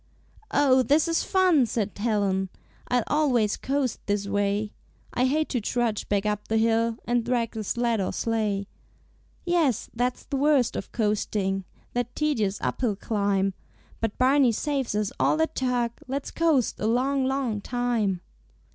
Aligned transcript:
"Oh, 0.49 0.81
this 0.81 1.07
is 1.07 1.21
fun!" 1.23 1.67
said 1.67 1.91
Helen, 1.95 2.49
"I'll 2.87 3.03
always 3.05 3.55
coast 3.55 3.99
this 4.07 4.27
way; 4.27 4.73
I 5.13 5.25
hate 5.27 5.47
to 5.49 5.61
trudge 5.61 6.09
back 6.09 6.25
up 6.25 6.47
the 6.47 6.57
hill, 6.57 6.97
And 7.05 7.23
drag 7.23 7.51
the 7.51 7.63
sled 7.63 8.01
or 8.01 8.11
sleigh." 8.11 8.65
"Yes, 9.45 9.91
that's 9.93 10.23
the 10.23 10.37
worst 10.37 10.75
of 10.75 10.91
coasting, 10.91 11.65
That 11.93 12.15
tedious 12.15 12.57
uphill 12.61 12.95
climb; 12.95 13.53
But 13.99 14.17
Barney 14.17 14.53
saves 14.53 14.95
us 14.95 15.11
all 15.19 15.37
that 15.37 15.53
tug, 15.53 15.91
Let's 16.07 16.31
coast 16.31 16.79
a 16.79 16.87
long, 16.87 17.25
long 17.25 17.61
time." 17.61 18.21